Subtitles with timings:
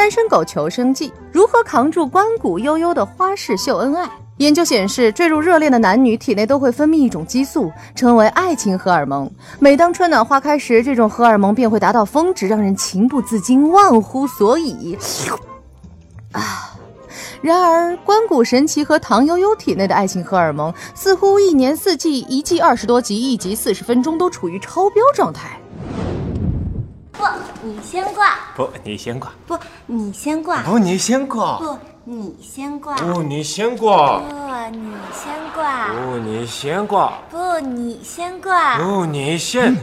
[0.00, 4.08] 单身狗求生记》，如何扛住关谷悠悠的花式秀恩爱？
[4.38, 9.30] 研究显示，坠入热恋的男女体内都会分泌一种激素，称为爱情荷尔蒙。
[9.58, 14.96] 每当春暖花开时，这种荷尔蒙便会达到峰值，让人情不自禁、忘乎所以。
[16.32, 16.74] 啊！
[17.42, 25.59] 然而，关谷神奇和唐悠悠体内的爱情荷尔蒙似乎一年四季、一季二十多集、一集四十分钟都处于超标状态。
[27.60, 28.38] 不，你先挂。
[28.56, 29.32] 不，你先挂。
[29.46, 30.62] 不，你先挂。
[30.62, 31.56] 不，你先挂。
[31.58, 31.78] 不。
[32.04, 34.22] 你先挂，不，你先挂，不，
[34.66, 39.76] 你先挂，不，你先挂，不，你先挂，不，你先。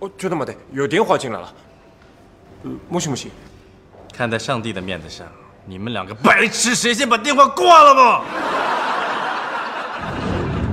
[0.00, 1.52] 哦，觉得没得，有电话进来了。
[2.64, 3.30] 呃，莫西莫西，
[4.12, 5.26] 看在上帝的面子上，
[5.66, 8.24] 你们两个白痴，谁先把电话挂了吧？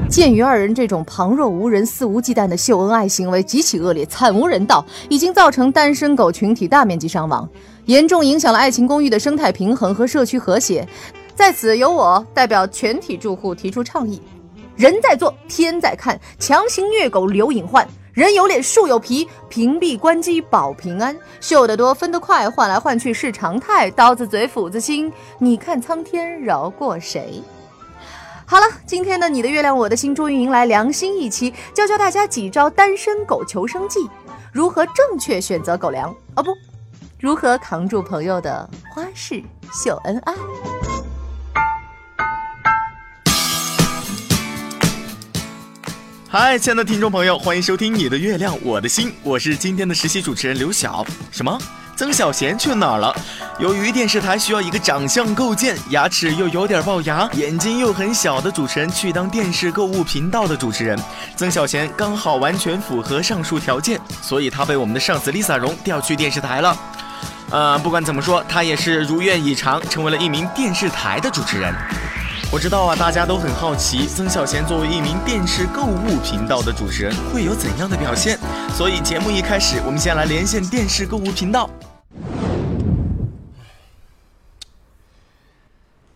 [0.07, 7.47] 鉴于二人这种旁若无人、肆无忌惮的秀恩爱行为极其恶劣、惨无人道，已经造成单身狗群体大面积伤亡。
[7.85, 10.87] 严重影响了爱情公寓的生态平衡和社区和谐，
[11.33, 14.21] 在此由我代表全体住户提出倡议：
[14.75, 27.41] 人在做，天在看，强行虐狗留隐患，人有脸树有皮，屏蔽关机保平安，秀得多分得快，换来换去是常态，刀子嘴斧子心，你看苍天饶过谁？
[28.47, 34.07] 好了，今天的你的月亮我的心终于迎来良心一期，教教大家几招单身狗求生计，
[34.53, 36.51] 如何正确选择狗粮哦不。
[37.19, 39.41] 如何扛住朋友的花式
[39.73, 40.33] 秀恩爱？
[46.29, 51.03] 嗨，亲爱的听众朋友，欢迎收听《你的月亮我的心》，我是今天的实习主持人刘晓。
[51.31, 51.57] 什么？
[51.95, 53.15] 曾小贤去哪儿了？
[53.57, 60.99] 由于电视台需要一个长相够健、牙齿又有点龅牙、眼睛又很小的主持人去当电视购物频道的主持人，
[61.37, 66.77] 曾小贤刚好完全符合上述条件，所以他被我们的上司 Lisa 荣调去电视台了。
[67.49, 71.73] 呃，不管怎么说，他也是如愿以偿，成为了一名电视台的主持人。
[72.51, 78.37] 我知道啊，大家都很好奇，曾小贤作为一名电视购物频道的主持人，会有怎样的表现？
[78.75, 81.69] 所以节目一开始，我们先来连线电视购物频道。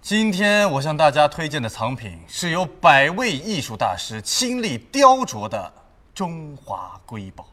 [0.10, 5.72] 今天我向大家推荐的藏品，是由百位艺术大师亲力雕琢的
[6.16, 7.46] 中华瑰宝。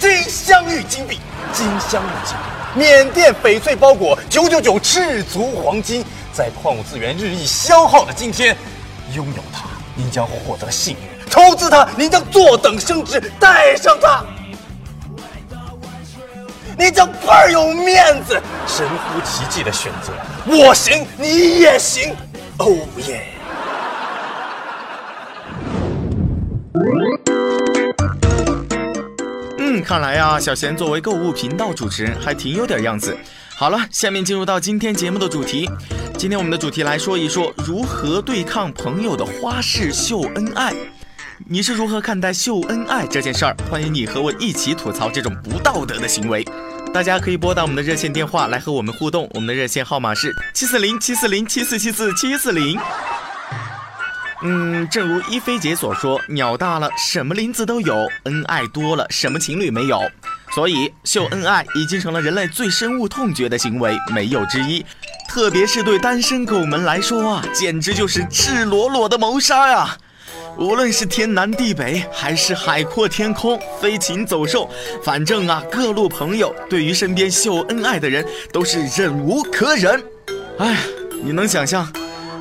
[0.00, 1.20] 金镶玉金币，
[1.52, 6.02] 金镶玉金币，缅甸翡翠包裹，九九九赤足黄金。
[6.32, 8.56] 在矿物资源日益消耗的今天，
[9.14, 14.24] 拥有它，您将获得幸运；投资它，您将坐等升值；带上它，
[16.78, 18.40] 你将倍儿有面子。
[18.66, 20.12] 神乎其技的选择，
[20.46, 22.14] 我行，你也行。
[22.58, 23.28] 哦耶！
[29.84, 33.16] 看来呀，小贤作为购物频道主持人还挺有点样子。
[33.56, 35.68] 好了，下面进入到今天节目的主题。
[36.16, 40.72] 今天我们的主题来说一说如何对抗朋友的花式秀恩爱。
[41.46, 43.56] 你是如何看待秀恩爱这件事儿？
[43.70, 46.46] 欢迎你和我一起吐槽这种不道德的行为。
[46.92, 52.78] 大家可以拨打我们的热线电话来和我们互动，我们的热线号码是七四零七四零七四七四七四零。
[54.42, 60.00] 嗯，正如一菲姐所说，鸟大了什么林子都有，恩爱多了什么情侣没有？
[60.54, 64.84] 所以秀恩爱已经成了人类最深恶痛绝的行为，没有之一。
[65.28, 69.96] 特别是对单身狗们来说啊，简直就是赤裸裸的谋杀呀！
[70.58, 74.68] 无论是天南地北，还是海阔天空、飞禽走兽，
[75.02, 80.02] 反正啊，各路朋友对于身边秀恩爱的人都是忍无可忍。
[80.58, 80.78] 哎，
[81.24, 81.90] 你能想象，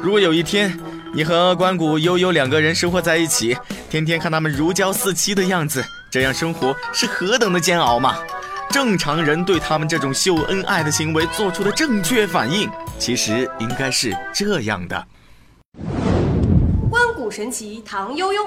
[0.02, 0.78] 如果有一天？
[1.14, 3.58] 你和关谷悠悠两个人生活在一起，
[3.90, 8.18] 天天看他们如胶似漆的样子，这样生活是何等的煎熬吗？
[8.70, 15.06] 正常人对他们这种秀恩爱的行为做出的正确反应，其实应该是这样的：
[17.32, 18.46] 神奇唐悠悠，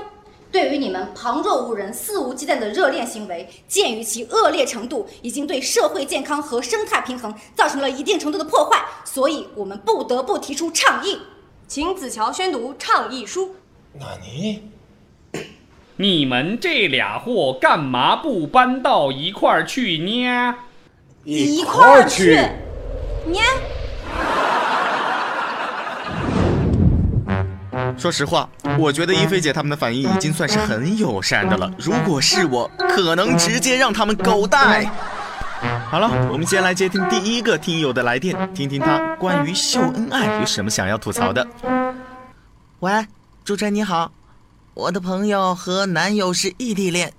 [0.53, 11.19] 对于你们旁若无人、肆无忌惮的热恋行为，鉴于其恶劣程度，已经对社会健康和生态平衡造成了一定程度的破坏，所以我们不得不提出倡议。
[11.67, 13.57] 请子乔宣读倡议书。
[13.95, 14.63] 那你，
[15.97, 20.55] 你们这俩货干嘛不搬到一块儿去呢？
[21.25, 22.37] 一块儿去。
[23.27, 23.41] 呢？
[27.97, 28.49] 说实话，
[28.79, 31.73] 我觉得一菲姐他们的反应已经算是很友善的了。
[31.79, 34.85] 如果是我，可能直接让他们狗带。
[35.91, 41.47] 好了，我们先来接听第一个听友的来电，听听他关于秀恩爱有什么想要吐槽的。
[42.81, 43.07] 喂，
[43.45, 44.13] 主持人你好，
[44.75, 47.13] 我的朋友和男友是异地恋，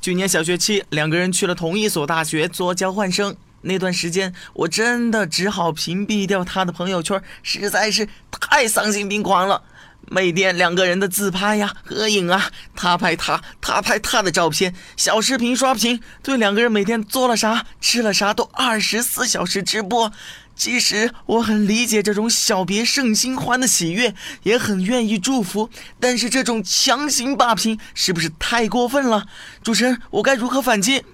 [0.00, 9.62] 去年小学期两个人去了同一所大学做交换生，那段时间我真的只好屏蔽掉他的朋友圈，实在是太丧心病狂了。
[10.08, 20.12] 每天两个人的自拍呀、合影啊，他拍他，他拍他的照片，小视频刷屏，对两个人每天做了啥、吃了啥都二十四小时直播。
[20.54, 24.14] 其实我很理解这种小别胜新欢的喜悦，
[24.44, 25.68] 也很愿意祝福，
[26.00, 29.26] 但是这种强行霸屏是不是太过分了？
[29.62, 31.04] 主持人，我该如何反击？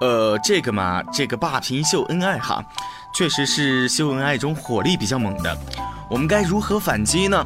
[0.00, 2.62] 呃，这个嘛，这个霸屏秀恩爱哈，
[3.14, 5.56] 确实是秀恩爱中火力比较猛的。
[6.08, 7.44] 我们该如何反击呢？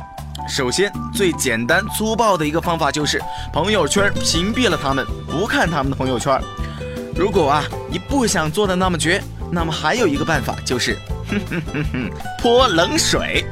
[0.48, 3.20] 首先，最简单粗暴的一个方法就是
[3.52, 6.40] 朋友圈屏蔽了他们，不看他们的朋友圈。
[7.16, 9.22] 如果啊，你不想做的那么绝。
[9.48, 10.98] 那么还有一个办法就是，
[11.28, 12.10] 哼哼哼，
[12.42, 13.44] 泼冷水。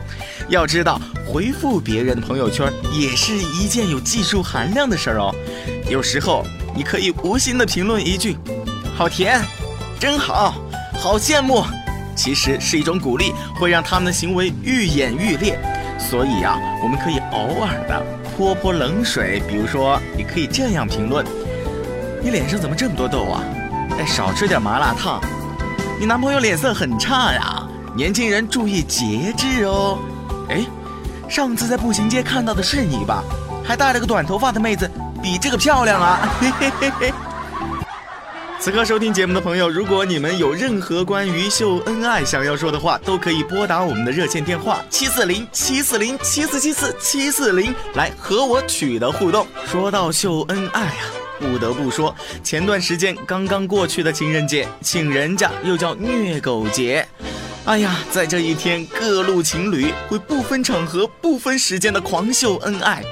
[0.49, 5.33] 要知道，回复别人的朋友圈也是一件有技术含量的事儿哦。
[5.89, 6.45] 有时候
[6.75, 8.37] 你可以无心的评论一句
[8.99, 9.41] “好甜，
[10.01, 10.57] 真好，
[11.01, 11.65] 好羡慕”，
[12.15, 15.59] 其实是一种鼓励，会让他们的行为愈演愈烈。
[15.99, 18.03] 所以啊，我们可以偶尔的
[18.37, 21.25] 泼泼冷水，比如说，你可以这样评论
[22.23, 23.43] ：“你脸上怎么这么多痘啊？
[23.99, 25.21] 哎，少吃点麻辣烫。”
[25.99, 27.63] 你男朋友脸色很差呀，
[27.97, 29.99] 年轻人注意节制哦。
[30.49, 30.65] 哎，
[31.29, 33.23] 上次在步行街看到的是你吧？
[33.65, 34.91] 还带了个短头发的妹子，
[35.23, 36.29] 比这个漂亮啊！
[36.41, 37.15] 嘿嘿嘿嘿。
[38.65, 49.47] 此刻收听节目的朋友，如果你们有任何关于秀恩爱想要说的话，都可以拨打我们的热线电话七四零七四零七四七四七四零来和我取得互动。
[49.67, 51.13] 说到秀恩爱啊。
[51.39, 57.07] 不得不说，前段时间刚刚过去的情人节，请人家又叫虐狗节。
[57.67, 63.05] 哎呀，在这一天，各路情侣会不分场合、不分时间的狂秀恩爱。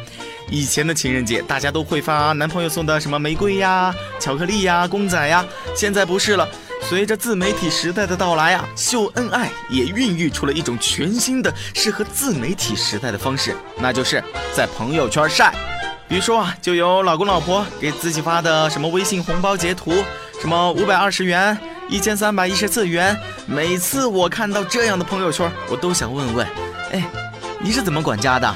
[0.53, 3.91] 以前的情人节，大家都会发男朋友送的什么玫瑰呀、
[4.21, 5.43] 巧克力呀、公仔呀。
[5.75, 6.47] 现在不是了，
[6.83, 14.23] 随着自媒体时代的到来啊，秀恩爱也孕育出了一种全新的适合自媒体时代的方式，那就是
[14.55, 15.55] 在朋友圈晒。
[16.07, 20.05] 比如说啊，就有老公老婆给自己发的什么微信红包截图，
[20.39, 21.59] 什么五百二十元、
[21.89, 23.19] 一千三百一十四元。
[23.47, 26.47] 每次我看到这样的朋友圈，我都想问问，
[26.93, 27.03] 哎，
[27.59, 28.55] 你是怎么管家的？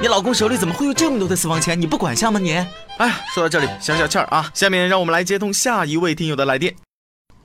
[0.00, 1.78] 你老公手里怎么会有这么多的私房钱？
[1.78, 2.52] 你不管下吗你？
[2.98, 6.72] 哎，说到这里消消气儿啊，下面让我们来接通下一位听友的来电。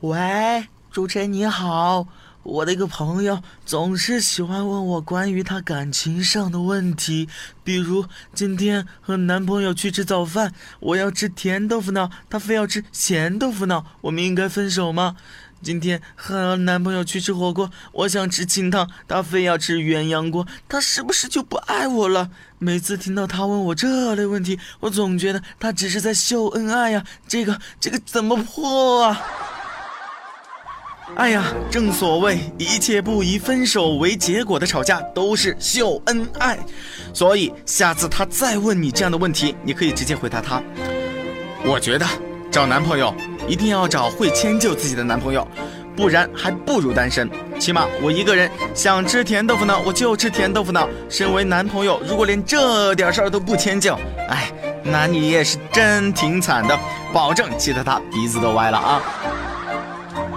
[0.01, 2.05] 喂，主持人你好。
[2.43, 7.29] 我的一个朋友总是喜欢问我关于他感情上的问题，
[7.63, 15.15] 比如今天和男朋友去吃早饭，我要吃甜豆腐脑，他非要吃咸豆腐脑，我们应该分手吗？
[15.61, 22.29] 今天和男朋友去吃火锅，我想吃清汤，他非要吃鸳鸯锅，他是不是就不爱我了？
[22.59, 29.21] 每次听到他问我这类问题，我总觉得他只是在秀恩爱呀，这个这个怎么破啊？
[31.15, 36.57] 哎呀，正所谓一切不以分手为结果的吵架都是秀恩爱，
[37.13, 40.61] 所以下次他再问你这样的问题，你可以直接回答他。
[41.63, 42.05] 我觉得
[42.49, 43.13] 找男朋友
[43.47, 45.47] 一定要找会迁就自己的男朋友，
[45.95, 47.29] 不然还不如单身。
[47.59, 50.89] 起码我一个人想吃甜豆腐脑，我就吃甜豆腐脑。
[51.09, 53.93] 身为男朋友，如果连这点事儿都不迁就，
[54.29, 54.51] 哎，
[54.83, 56.77] 那你也是真挺惨的，
[57.13, 59.01] 保证气得他鼻子都歪了啊。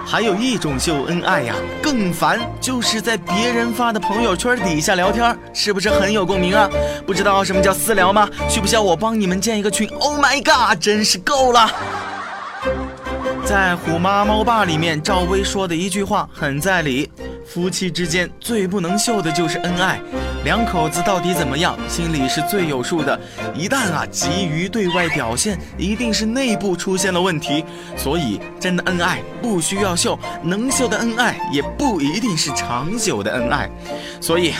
[0.09, 1.53] 还有一种秀恩爱呀，
[1.83, 6.69] 更烦，就是在别人发的朋友圈底下聊天，是不是很有共鸣啊？
[7.05, 8.25] 不知道什么叫私聊吗？
[8.47, 11.69] 需不需要我帮你们建一个群？Oh my god，真是够了！
[13.43, 17.11] 在《虎妈猫爸》里面，赵薇说的一句话很在理。
[17.45, 19.99] 夫妻之间最不能秀的就是恩爱，
[20.47, 23.19] 两口子到底怎么样，心里是最有数的。
[23.53, 27.65] 一旦啊急于对外表现，一定是内部出现了问题。
[27.97, 33.69] 所以真的恩爱不需要秀，能秀的恩爱也不一定是长久的恩爱。
[34.21, 34.53] 所以，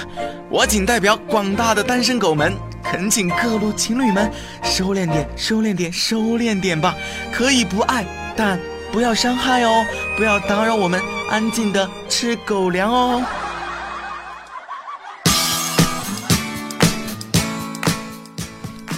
[0.50, 2.54] 我仅代表广大的单身狗们，
[2.84, 4.30] 恳请各路情侣们
[4.64, 6.94] 收敛点，收敛点，收敛点吧。
[7.32, 8.60] 可以不爱，但。
[8.90, 13.22] 不要伤害哦，不要打扰我们安静的吃狗粮哦。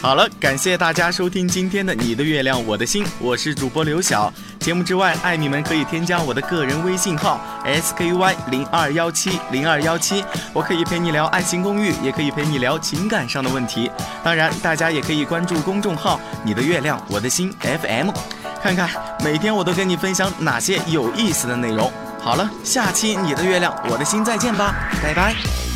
[0.02, 4.32] 好了，感谢大家收听今天的《你的月亮我的心》，我是主播刘晓。
[4.58, 7.40] 节目之外，爱你们可以添加我的个人微信号
[7.82, 13.92] sky 零二幺七零二幺七，我可以陪你聊爱情公寓，也可以陪你聊情感上的问题。
[14.24, 16.16] 当然，大家也可以关注公众号
[16.46, 18.10] 《你的月亮我的心 FM》。
[18.64, 18.90] 看看
[19.22, 21.92] 每天我都跟你分享哪些有意思的内容。
[22.22, 25.69] 好了，下期你的月亮我的心再见吧，拜拜。